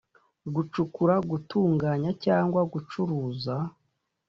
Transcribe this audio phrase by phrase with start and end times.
[0.53, 3.55] gucukura, gutunganya cyangwa gucuruza